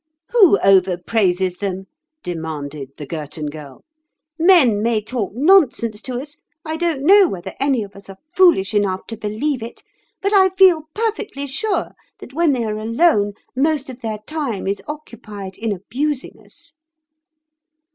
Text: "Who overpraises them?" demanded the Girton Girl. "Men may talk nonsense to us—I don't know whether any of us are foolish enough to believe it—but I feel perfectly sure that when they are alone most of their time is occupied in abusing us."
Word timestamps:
"Who 0.31 0.57
overpraises 0.63 1.57
them?" 1.59 1.85
demanded 2.23 2.89
the 2.97 3.05
Girton 3.05 3.51
Girl. 3.51 3.83
"Men 4.39 4.81
may 4.81 4.99
talk 4.99 5.33
nonsense 5.35 6.01
to 6.01 6.19
us—I 6.19 6.75
don't 6.75 7.03
know 7.05 7.27
whether 7.27 7.53
any 7.59 7.83
of 7.83 7.95
us 7.95 8.09
are 8.09 8.17
foolish 8.35 8.73
enough 8.73 9.05
to 9.09 9.15
believe 9.15 9.61
it—but 9.61 10.33
I 10.33 10.49
feel 10.57 10.89
perfectly 10.95 11.45
sure 11.45 11.91
that 12.17 12.33
when 12.33 12.51
they 12.51 12.63
are 12.63 12.79
alone 12.79 13.33
most 13.55 13.91
of 13.91 13.99
their 14.01 14.17
time 14.25 14.65
is 14.65 14.81
occupied 14.87 15.55
in 15.55 15.71
abusing 15.71 16.33
us." 16.43 16.73